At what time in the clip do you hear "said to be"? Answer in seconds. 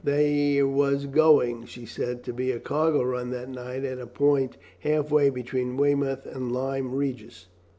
1.85-2.49